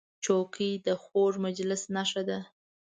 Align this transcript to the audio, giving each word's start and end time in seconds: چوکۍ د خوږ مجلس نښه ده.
چوکۍ 0.23 0.71
د 0.85 0.87
خوږ 1.03 1.33
مجلس 1.45 1.81
نښه 1.95 2.21
ده. 2.29 2.39